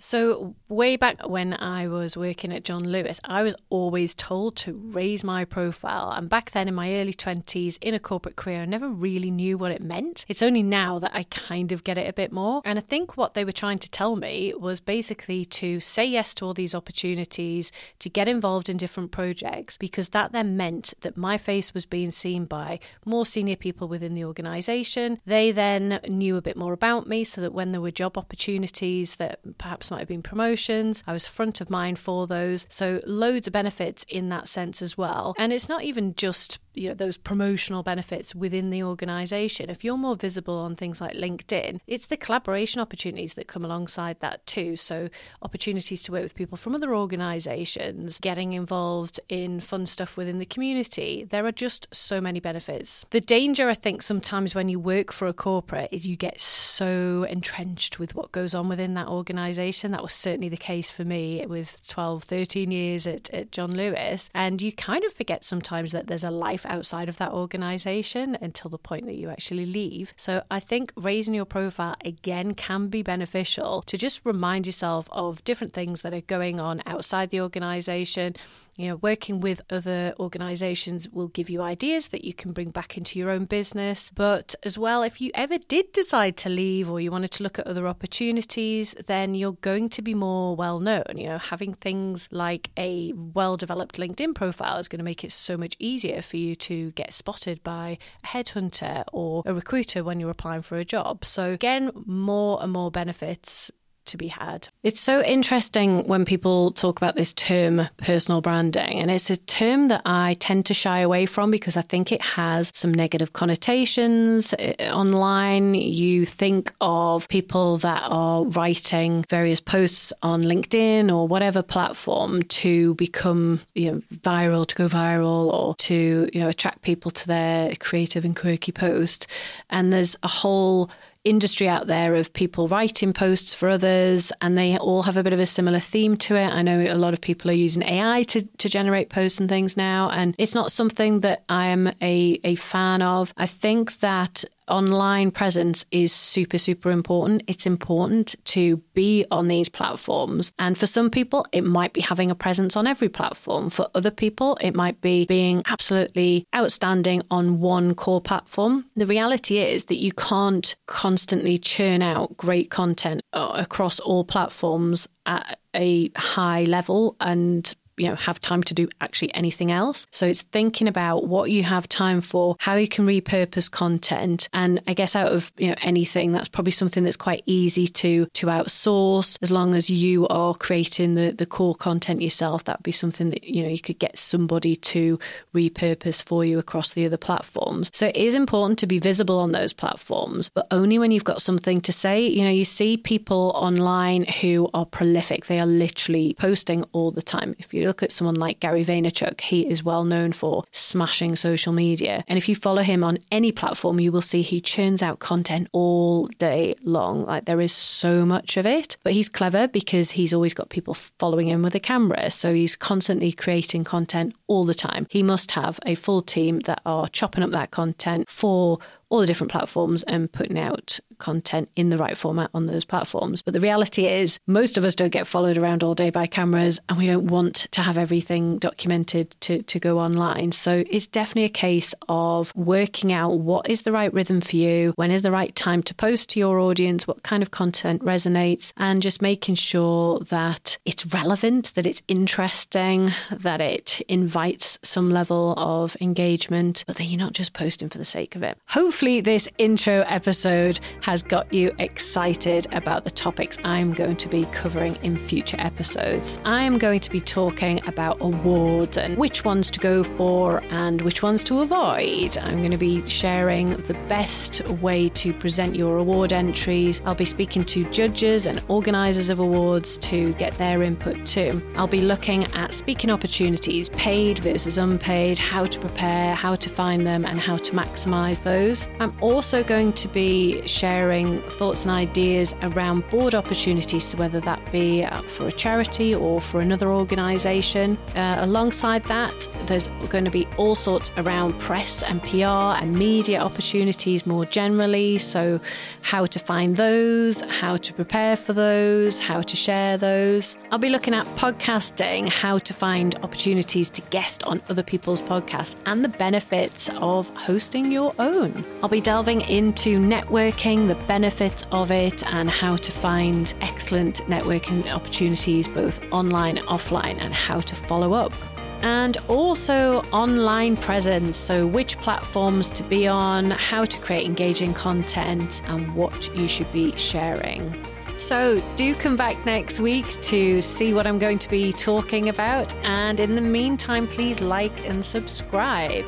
So, 0.00 0.54
way 0.68 0.94
back 0.94 1.28
when 1.28 1.54
I 1.54 1.88
was 1.88 2.16
working 2.16 2.52
at 2.52 2.62
John 2.62 2.84
Lewis, 2.84 3.18
I 3.24 3.42
was 3.42 3.56
always 3.68 4.14
told 4.14 4.54
to 4.58 4.74
raise 4.74 5.24
my 5.24 5.44
profile. 5.44 6.12
And 6.12 6.28
back 6.28 6.52
then 6.52 6.68
in 6.68 6.74
my 6.76 6.94
early 6.94 7.12
20s 7.12 7.78
in 7.80 7.94
a 7.94 7.98
corporate 7.98 8.36
career, 8.36 8.62
I 8.62 8.64
never 8.64 8.88
really 8.88 9.32
knew 9.32 9.58
what 9.58 9.72
it 9.72 9.82
meant. 9.82 10.24
It's 10.28 10.40
only 10.40 10.62
now 10.62 11.00
that 11.00 11.10
I 11.12 11.24
kind 11.24 11.72
of 11.72 11.82
get 11.82 11.98
it 11.98 12.08
a 12.08 12.12
bit 12.12 12.30
more. 12.30 12.62
And 12.64 12.78
I 12.78 12.82
think 12.82 13.16
what 13.16 13.34
they 13.34 13.44
were 13.44 13.50
trying 13.50 13.80
to 13.80 13.90
tell 13.90 14.14
me 14.14 14.54
was 14.56 14.78
basically 14.78 15.44
to 15.46 15.80
say 15.80 16.04
yes 16.04 16.32
to 16.34 16.44
all 16.44 16.54
these 16.54 16.76
opportunities, 16.76 17.72
to 17.98 18.08
get 18.08 18.28
involved 18.28 18.68
in 18.68 18.76
different 18.76 19.10
projects, 19.10 19.76
because 19.76 20.10
that 20.10 20.30
then 20.30 20.56
meant 20.56 20.94
that 21.00 21.16
my 21.16 21.36
face 21.36 21.74
was 21.74 21.86
being 21.86 22.12
seen 22.12 22.44
by 22.44 22.78
more 23.04 23.26
senior 23.26 23.56
people 23.56 23.88
within 23.88 24.14
the 24.14 24.24
organization. 24.24 25.18
They 25.26 25.50
then 25.50 25.98
knew 26.06 26.36
a 26.36 26.42
bit 26.42 26.56
more 26.56 26.72
about 26.72 27.08
me 27.08 27.24
so 27.24 27.40
that 27.40 27.52
when 27.52 27.72
there 27.72 27.80
were 27.80 27.90
job 27.90 28.16
opportunities 28.16 29.16
that 29.16 29.40
perhaps 29.58 29.87
might 29.90 30.00
have 30.00 30.08
been 30.08 30.22
promotions. 30.22 31.02
I 31.06 31.12
was 31.12 31.26
front 31.26 31.60
of 31.60 31.70
mind 31.70 31.98
for 31.98 32.26
those. 32.26 32.66
So 32.68 33.00
loads 33.06 33.46
of 33.46 33.52
benefits 33.52 34.04
in 34.08 34.28
that 34.30 34.48
sense 34.48 34.82
as 34.82 34.96
well. 34.96 35.34
And 35.38 35.52
it's 35.52 35.68
not 35.68 35.84
even 35.84 36.14
just 36.14 36.58
you 36.78 36.88
know 36.88 36.94
those 36.94 37.16
promotional 37.16 37.82
benefits 37.82 38.34
within 38.34 38.70
the 38.70 38.82
organization 38.82 39.68
if 39.68 39.82
you're 39.82 39.96
more 39.96 40.14
visible 40.14 40.58
on 40.58 40.76
things 40.76 41.00
like 41.00 41.14
linkedin 41.14 41.80
it's 41.86 42.06
the 42.06 42.16
collaboration 42.16 42.80
opportunities 42.80 43.34
that 43.34 43.48
come 43.48 43.64
alongside 43.64 44.18
that 44.20 44.46
too 44.46 44.76
so 44.76 45.08
opportunities 45.42 46.02
to 46.02 46.12
work 46.12 46.22
with 46.22 46.34
people 46.34 46.56
from 46.56 46.74
other 46.74 46.94
organizations 46.94 48.18
getting 48.20 48.52
involved 48.52 49.18
in 49.28 49.60
fun 49.60 49.86
stuff 49.86 50.16
within 50.16 50.38
the 50.38 50.46
community 50.46 51.26
there 51.28 51.44
are 51.44 51.52
just 51.52 51.88
so 51.92 52.20
many 52.20 52.38
benefits 52.38 53.04
the 53.10 53.20
danger 53.20 53.68
i 53.68 53.74
think 53.74 54.00
sometimes 54.00 54.54
when 54.54 54.68
you 54.68 54.78
work 54.78 55.12
for 55.12 55.26
a 55.26 55.32
corporate 55.32 55.88
is 55.90 56.06
you 56.06 56.16
get 56.16 56.40
so 56.40 57.26
entrenched 57.28 57.98
with 57.98 58.14
what 58.14 58.30
goes 58.30 58.54
on 58.54 58.68
within 58.68 58.94
that 58.94 59.08
organization 59.08 59.77
that 59.82 60.02
was 60.02 60.12
certainly 60.12 60.48
the 60.48 60.56
case 60.56 60.90
for 60.90 61.04
me 61.04 61.44
with 61.46 61.80
12 61.86 62.24
13 62.24 62.70
years 62.70 63.06
at, 63.06 63.28
at 63.30 63.52
john 63.52 63.72
lewis 63.72 64.30
and 64.34 64.60
you 64.60 64.72
kind 64.72 65.04
of 65.04 65.12
forget 65.12 65.44
sometimes 65.44 65.92
that 65.92 66.06
there's 66.06 66.24
a 66.24 66.30
life 66.30 66.66
outside 66.66 67.08
of 67.08 67.16
that 67.18 67.32
organization 67.32 68.36
until 68.40 68.70
the 68.70 68.78
point 68.78 69.06
that 69.06 69.14
you 69.14 69.28
actually 69.30 69.66
leave. 69.66 70.14
So 70.16 70.42
I 70.50 70.60
think 70.60 70.92
raising 70.96 71.34
your 71.34 71.44
profile 71.44 71.96
again 72.04 72.54
can 72.54 72.88
be 72.88 73.02
beneficial 73.02 73.82
to 73.82 73.96
just 73.96 74.24
remind 74.24 74.66
yourself 74.66 75.08
of 75.12 75.42
different 75.44 75.72
things 75.72 76.02
that 76.02 76.14
are 76.14 76.20
going 76.20 76.60
on 76.60 76.82
outside 76.86 77.30
the 77.30 77.40
organization 77.40 78.36
you 78.78 78.88
know, 78.88 78.96
working 78.96 79.40
with 79.40 79.60
other 79.70 80.14
organizations 80.20 81.08
will 81.10 81.26
give 81.26 81.50
you 81.50 81.60
ideas 81.60 82.08
that 82.08 82.24
you 82.24 82.32
can 82.32 82.52
bring 82.52 82.70
back 82.70 82.96
into 82.96 83.18
your 83.18 83.28
own 83.28 83.44
business. 83.44 84.12
But 84.14 84.54
as 84.62 84.78
well, 84.78 85.02
if 85.02 85.20
you 85.20 85.32
ever 85.34 85.58
did 85.58 85.92
decide 85.92 86.36
to 86.38 86.48
leave 86.48 86.88
or 86.88 87.00
you 87.00 87.10
wanted 87.10 87.32
to 87.32 87.42
look 87.42 87.58
at 87.58 87.66
other 87.66 87.88
opportunities, 87.88 88.94
then 89.06 89.34
you're 89.34 89.52
going 89.52 89.88
to 89.90 90.02
be 90.02 90.14
more 90.14 90.54
well 90.54 90.78
known. 90.78 91.02
You 91.16 91.30
know, 91.30 91.38
having 91.38 91.74
things 91.74 92.28
like 92.30 92.70
a 92.78 93.12
well 93.16 93.56
developed 93.56 93.96
LinkedIn 93.96 94.36
profile 94.36 94.78
is 94.78 94.86
going 94.86 95.00
to 95.00 95.04
make 95.04 95.24
it 95.24 95.32
so 95.32 95.56
much 95.56 95.74
easier 95.80 96.22
for 96.22 96.36
you 96.36 96.54
to 96.54 96.92
get 96.92 97.12
spotted 97.12 97.64
by 97.64 97.98
a 98.22 98.26
headhunter 98.28 99.02
or 99.12 99.42
a 99.44 99.52
recruiter 99.52 100.04
when 100.04 100.20
you're 100.20 100.30
applying 100.30 100.62
for 100.62 100.78
a 100.78 100.84
job. 100.84 101.24
So, 101.24 101.52
again, 101.52 101.90
more 102.06 102.62
and 102.62 102.72
more 102.72 102.92
benefits 102.92 103.72
to 104.08 104.16
be 104.16 104.28
had. 104.28 104.68
It's 104.82 105.00
so 105.00 105.22
interesting 105.22 106.06
when 106.06 106.24
people 106.24 106.72
talk 106.72 106.96
about 106.98 107.16
this 107.16 107.32
term 107.32 107.88
personal 107.96 108.40
branding, 108.40 109.00
and 109.00 109.10
it's 109.10 109.30
a 109.30 109.36
term 109.36 109.88
that 109.88 110.02
I 110.04 110.36
tend 110.40 110.66
to 110.66 110.74
shy 110.74 111.00
away 111.00 111.26
from 111.26 111.50
because 111.50 111.76
I 111.76 111.82
think 111.82 112.12
it 112.12 112.22
has 112.22 112.70
some 112.74 112.92
negative 112.92 113.32
connotations 113.32 114.52
uh, 114.54 114.74
online. 114.92 115.74
You 115.74 116.24
think 116.24 116.72
of 116.80 117.28
people 117.28 117.78
that 117.78 118.02
are 118.06 118.44
writing 118.44 119.24
various 119.28 119.60
posts 119.60 120.12
on 120.22 120.42
LinkedIn 120.42 121.14
or 121.14 121.28
whatever 121.28 121.62
platform 121.62 122.42
to 122.42 122.94
become 122.94 123.60
you 123.74 123.92
know, 123.92 124.02
viral, 124.12 124.66
to 124.66 124.74
go 124.74 124.88
viral, 124.88 125.52
or 125.52 125.74
to 125.76 126.28
you 126.32 126.40
know 126.40 126.48
attract 126.48 126.82
people 126.82 127.10
to 127.10 127.26
their 127.26 127.74
creative 127.76 128.24
and 128.24 128.34
quirky 128.36 128.72
post. 128.72 129.26
And 129.70 129.92
there's 129.92 130.16
a 130.22 130.28
whole 130.28 130.90
industry 131.24 131.68
out 131.68 131.86
there 131.86 132.14
of 132.14 132.32
people 132.32 132.68
writing 132.68 133.12
posts 133.12 133.52
for 133.54 133.68
others, 133.68 134.32
and 134.40 134.56
they 134.56 134.78
all 134.78 135.02
have 135.02 135.16
a 135.16 135.22
bit 135.22 135.32
of 135.32 135.40
a 135.40 135.46
similar 135.46 135.80
theme 135.80 136.16
to 136.16 136.36
it. 136.36 136.48
I 136.48 136.62
know 136.62 136.80
a 136.80 136.94
lot 136.94 137.14
of 137.14 137.20
people 137.20 137.50
are 137.50 137.54
using 137.54 137.82
AI 137.82 138.22
to, 138.24 138.42
to 138.42 138.68
generate 138.68 139.10
posts 139.10 139.40
and 139.40 139.48
things 139.48 139.76
now, 139.76 140.10
and 140.10 140.34
it's 140.38 140.54
not 140.54 140.72
something 140.72 141.20
that 141.20 141.42
I 141.48 141.66
am 141.66 141.88
a, 142.00 142.40
a 142.44 142.54
fan 142.54 143.02
of. 143.02 143.34
I 143.36 143.46
think 143.46 143.98
that 144.00 144.44
online 144.68 145.30
presence 145.30 145.84
is 145.90 146.12
super, 146.12 146.58
super 146.58 146.90
important. 146.90 147.42
It's 147.46 147.66
important 147.66 148.34
to 148.46 148.78
be 148.94 149.24
on 149.30 149.48
these 149.48 149.68
platforms. 149.68 150.52
And 150.58 150.76
for 150.76 150.86
some 150.86 151.10
people, 151.10 151.46
it 151.52 151.64
might 151.64 151.92
be 151.92 152.00
having 152.00 152.30
a 152.30 152.34
presence 152.34 152.76
on 152.76 152.86
every 152.86 153.08
platform. 153.08 153.70
For 153.70 153.88
other 153.94 154.10
people, 154.10 154.58
it 154.60 154.74
might 154.74 155.00
be 155.00 155.26
being 155.26 155.62
absolutely 155.66 156.46
outstanding 156.54 157.22
on 157.30 157.60
one 157.60 157.94
core 157.94 158.20
platform. 158.20 158.86
The 158.96 159.06
reality 159.06 159.58
is 159.58 159.84
that 159.84 159.96
you 159.96 160.12
can't 160.12 160.74
constantly 160.86 161.58
churn 161.58 162.02
out 162.02 162.36
great 162.36 162.70
content 162.70 163.22
uh, 163.32 163.52
across 163.54 164.00
all 164.00 164.24
platforms 164.24 165.08
at 165.26 165.58
a 165.74 166.10
high 166.16 166.64
level 166.64 167.16
and 167.20 167.74
you 167.98 168.08
know 168.08 168.14
have 168.14 168.40
time 168.40 168.62
to 168.64 168.74
do 168.74 168.88
actually 169.00 169.34
anything 169.34 169.70
else. 169.70 170.06
So 170.12 170.26
it's 170.26 170.42
thinking 170.42 170.88
about 170.88 171.26
what 171.26 171.50
you 171.50 171.62
have 171.64 171.88
time 171.88 172.20
for, 172.20 172.56
how 172.60 172.74
you 172.74 172.88
can 172.88 173.06
repurpose 173.06 173.70
content, 173.70 174.48
and 174.52 174.80
I 174.86 174.94
guess 174.94 175.16
out 175.16 175.32
of 175.32 175.52
you 175.56 175.68
know 175.68 175.76
anything, 175.82 176.32
that's 176.32 176.48
probably 176.48 176.72
something 176.72 177.04
that's 177.04 177.16
quite 177.16 177.42
easy 177.46 177.86
to 177.88 178.26
to 178.26 178.46
outsource. 178.46 179.38
As 179.42 179.50
long 179.50 179.74
as 179.74 179.90
you 179.90 180.26
are 180.28 180.54
creating 180.54 181.14
the 181.14 181.32
the 181.32 181.46
core 181.46 181.74
content 181.74 182.22
yourself, 182.22 182.64
that 182.64 182.78
would 182.78 182.84
be 182.84 182.92
something 182.92 183.30
that 183.30 183.44
you 183.44 183.62
know 183.62 183.68
you 183.68 183.80
could 183.80 183.98
get 183.98 184.18
somebody 184.18 184.76
to 184.76 185.18
repurpose 185.54 186.22
for 186.22 186.44
you 186.44 186.58
across 186.58 186.92
the 186.92 187.04
other 187.06 187.16
platforms. 187.16 187.90
So 187.92 188.06
it 188.06 188.16
is 188.16 188.34
important 188.34 188.78
to 188.80 188.86
be 188.86 188.98
visible 188.98 189.38
on 189.38 189.52
those 189.52 189.72
platforms, 189.72 190.50
but 190.50 190.66
only 190.70 190.98
when 190.98 191.10
you've 191.10 191.24
got 191.24 191.42
something 191.42 191.80
to 191.82 191.92
say. 191.92 192.26
You 192.26 192.44
know, 192.44 192.50
you 192.50 192.64
see 192.64 192.96
people 192.96 193.52
online 193.54 194.24
who 194.26 194.70
are 194.74 194.86
prolific; 194.86 195.46
they 195.46 195.58
are 195.58 195.66
literally 195.66 196.34
posting 196.38 196.84
all 196.92 197.10
the 197.10 197.22
time. 197.22 197.56
If 197.58 197.74
you 197.74 197.87
look 197.88 198.02
at 198.02 198.12
someone 198.12 198.34
like 198.34 198.60
Gary 198.60 198.84
Vaynerchuk, 198.84 199.40
he 199.40 199.66
is 199.66 199.82
well 199.82 200.04
known 200.04 200.32
for 200.32 200.62
smashing 200.72 201.34
social 201.36 201.72
media. 201.72 202.22
And 202.28 202.36
if 202.36 202.48
you 202.48 202.54
follow 202.54 202.82
him 202.82 203.02
on 203.02 203.18
any 203.32 203.50
platform, 203.50 203.98
you 203.98 204.12
will 204.12 204.22
see 204.22 204.42
he 204.42 204.60
churns 204.60 205.02
out 205.02 205.20
content 205.20 205.68
all 205.72 206.26
day 206.38 206.74
long. 206.82 207.24
Like 207.24 207.46
there 207.46 207.62
is 207.62 207.72
so 207.72 208.26
much 208.26 208.58
of 208.58 208.66
it. 208.66 208.98
But 209.02 209.14
he's 209.14 209.30
clever 209.30 209.66
because 209.66 210.10
he's 210.12 210.34
always 210.34 210.52
got 210.52 210.68
people 210.68 210.92
following 210.92 211.48
him 211.48 211.62
with 211.62 211.74
a 211.74 211.80
camera. 211.80 212.30
So 212.30 212.52
he's 212.52 212.76
constantly 212.76 213.32
creating 213.32 213.84
content 213.84 214.34
all 214.48 214.66
the 214.66 214.74
time. 214.74 215.06
He 215.08 215.22
must 215.22 215.52
have 215.52 215.80
a 215.86 215.94
full 215.94 216.20
team 216.20 216.60
that 216.60 216.82
are 216.84 217.08
chopping 217.08 217.42
up 217.42 217.50
that 217.50 217.70
content 217.70 218.28
for 218.28 218.78
all 219.10 219.20
the 219.20 219.26
different 219.26 219.50
platforms 219.50 220.02
and 220.04 220.30
putting 220.30 220.58
out 220.58 221.00
content 221.18 221.68
in 221.76 221.90
the 221.90 221.98
right 221.98 222.16
format 222.16 222.50
on 222.54 222.66
those 222.66 222.84
platforms. 222.84 223.42
But 223.42 223.54
the 223.54 223.60
reality 223.60 224.06
is, 224.06 224.38
most 224.46 224.78
of 224.78 224.84
us 224.84 224.94
don't 224.94 225.10
get 225.10 225.26
followed 225.26 225.58
around 225.58 225.82
all 225.82 225.94
day 225.94 226.10
by 226.10 226.26
cameras 226.26 226.78
and 226.88 226.98
we 226.98 227.06
don't 227.06 227.26
want 227.26 227.66
to 227.72 227.82
have 227.82 227.98
everything 227.98 228.58
documented 228.58 229.34
to, 229.42 229.62
to 229.62 229.78
go 229.78 229.98
online. 229.98 230.52
So 230.52 230.84
it's 230.88 231.06
definitely 231.06 231.44
a 231.44 231.48
case 231.48 231.94
of 232.08 232.54
working 232.54 233.12
out 233.12 233.38
what 233.38 233.68
is 233.68 233.82
the 233.82 233.92
right 233.92 234.12
rhythm 234.12 234.40
for 234.40 234.56
you, 234.56 234.92
when 234.96 235.10
is 235.10 235.22
the 235.22 235.30
right 235.30 235.54
time 235.54 235.82
to 235.84 235.94
post 235.94 236.30
to 236.30 236.40
your 236.40 236.58
audience, 236.58 237.06
what 237.06 237.22
kind 237.22 237.42
of 237.42 237.50
content 237.50 238.04
resonates, 238.04 238.72
and 238.76 239.02
just 239.02 239.22
making 239.22 239.56
sure 239.56 240.20
that 240.20 240.78
it's 240.84 241.06
relevant, 241.06 241.74
that 241.74 241.86
it's 241.86 242.02
interesting, 242.08 243.12
that 243.30 243.60
it 243.60 244.00
invites 244.08 244.78
some 244.82 245.10
level 245.10 245.54
of 245.56 245.96
engagement, 246.00 246.84
but 246.86 246.96
that 246.96 247.04
you're 247.04 247.18
not 247.18 247.32
just 247.32 247.52
posting 247.52 247.88
for 247.88 247.98
the 247.98 248.04
sake 248.04 248.36
of 248.36 248.42
it. 248.42 248.58
Hopefully, 248.68 248.97
hopefully, 248.98 249.20
this 249.20 249.48
intro 249.58 250.00
episode 250.08 250.80
has 251.02 251.22
got 251.22 251.52
you 251.52 251.72
excited 251.78 252.66
about 252.72 253.04
the 253.04 253.10
topics 253.12 253.56
I'm 253.62 253.92
going 253.92 254.16
to 254.16 254.28
be 254.28 254.44
covering 254.46 254.98
in 255.04 255.16
future 255.16 255.56
episodes. 255.60 256.40
I'm 256.44 256.78
going 256.78 256.98
to 256.98 257.10
be 257.10 257.20
talking 257.20 257.80
about 257.86 258.16
awards 258.20 258.98
and 258.98 259.16
which 259.16 259.44
ones 259.44 259.70
to 259.70 259.78
go 259.78 260.02
for 260.02 260.64
and 260.70 261.00
which 261.02 261.22
ones 261.22 261.44
to 261.44 261.60
avoid. 261.60 262.36
I'm 262.38 262.58
going 262.58 262.72
to 262.72 262.76
be 262.76 263.08
sharing 263.08 263.76
the 263.82 263.94
best 264.08 264.66
way 264.82 265.08
to 265.10 265.32
present 265.32 265.76
your 265.76 265.98
award 265.98 266.32
entries. 266.32 267.00
I'll 267.04 267.14
be 267.14 267.24
speaking 267.24 267.64
to 267.66 267.88
judges 267.90 268.48
and 268.48 268.60
organisers 268.66 269.30
of 269.30 269.38
awards 269.38 269.96
to 269.98 270.32
get 270.34 270.58
their 270.58 270.82
input 270.82 271.24
too. 271.24 271.62
I'll 271.76 271.86
be 271.86 272.00
looking 272.00 272.52
at 272.52 272.74
speaking 272.74 273.10
opportunities, 273.10 273.90
paid 273.90 274.40
versus 274.40 274.76
unpaid, 274.76 275.38
how 275.38 275.66
to 275.66 275.78
prepare, 275.78 276.34
how 276.34 276.56
to 276.56 276.68
find 276.68 277.06
them, 277.06 277.24
and 277.24 277.38
how 277.38 277.58
to 277.58 277.72
maximise 277.74 278.42
those. 278.42 278.87
I'm 279.00 279.12
also 279.20 279.62
going 279.62 279.92
to 279.94 280.08
be 280.08 280.66
sharing 280.66 281.40
thoughts 281.42 281.84
and 281.84 281.92
ideas 281.92 282.54
around 282.62 283.08
board 283.10 283.34
opportunities, 283.34 284.08
so 284.08 284.18
whether 284.18 284.40
that 284.40 284.57
be 284.68 285.04
uh, 285.04 285.22
for 285.22 285.48
a 285.48 285.52
charity 285.52 286.14
or 286.14 286.40
for 286.40 286.60
another 286.60 286.88
organisation. 286.88 287.96
Uh, 288.14 288.38
alongside 288.40 289.04
that, 289.04 289.48
there's 289.66 289.88
going 290.08 290.24
to 290.24 290.30
be 290.30 290.46
all 290.56 290.74
sorts 290.74 291.10
around 291.16 291.58
press 291.58 292.02
and 292.02 292.22
PR 292.22 292.76
and 292.80 292.94
media 292.98 293.40
opportunities 293.40 294.26
more 294.26 294.44
generally. 294.44 295.18
So, 295.18 295.60
how 296.02 296.26
to 296.26 296.38
find 296.38 296.76
those, 296.76 297.40
how 297.42 297.76
to 297.76 297.92
prepare 297.92 298.36
for 298.36 298.52
those, 298.52 299.20
how 299.20 299.42
to 299.42 299.56
share 299.56 299.96
those. 299.96 300.56
I'll 300.70 300.78
be 300.78 300.88
looking 300.88 301.14
at 301.14 301.26
podcasting, 301.36 302.28
how 302.28 302.58
to 302.58 302.74
find 302.74 303.14
opportunities 303.16 303.90
to 303.90 304.02
guest 304.10 304.42
on 304.44 304.62
other 304.68 304.82
people's 304.82 305.22
podcasts, 305.22 305.76
and 305.86 306.04
the 306.04 306.08
benefits 306.08 306.90
of 306.96 307.28
hosting 307.36 307.90
your 307.92 308.14
own. 308.18 308.64
I'll 308.82 308.88
be 308.88 309.00
delving 309.00 309.42
into 309.42 309.98
networking, 309.98 310.88
the 310.88 310.94
benefits 311.06 311.64
of 311.72 311.90
it, 311.90 312.26
and 312.32 312.48
how 312.48 312.76
to 312.76 312.92
find 312.92 313.52
excellent 313.60 314.26
networking 314.58 314.90
opportunities 314.92 315.68
both 315.68 316.00
online 316.12 316.58
offline, 316.58 317.18
and 317.20 317.32
how 317.32 317.60
to 317.60 317.74
follow 317.74 318.12
up 318.14 318.32
and 318.80 319.16
also 319.26 320.02
online 320.12 320.76
presence. 320.76 321.36
So, 321.36 321.66
which 321.66 321.98
platforms 321.98 322.70
to 322.70 322.82
be 322.84 323.08
on, 323.08 323.50
how 323.50 323.84
to 323.84 323.98
create 323.98 324.24
engaging 324.24 324.72
content, 324.72 325.62
and 325.66 325.92
what 325.96 326.34
you 326.36 326.46
should 326.46 326.70
be 326.70 326.96
sharing. 326.96 327.74
So, 328.16 328.62
do 328.76 328.94
come 328.94 329.16
back 329.16 329.44
next 329.44 329.80
week 329.80 330.08
to 330.22 330.60
see 330.60 330.92
what 330.92 331.06
I'm 331.08 331.18
going 331.18 331.40
to 331.40 331.48
be 331.48 331.72
talking 331.72 332.28
about. 332.28 332.74
And 332.84 333.18
in 333.18 333.34
the 333.34 333.40
meantime, 333.40 334.06
please 334.06 334.40
like 334.40 334.88
and 334.88 335.04
subscribe. 335.04 336.04